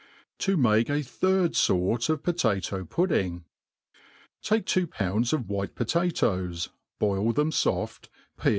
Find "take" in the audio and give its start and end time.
4.41-4.65